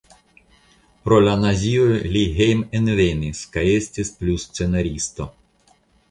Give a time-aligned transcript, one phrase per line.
[1.07, 5.29] Pro la nazioj li hejmenvenis kaj estis plu scenaristo.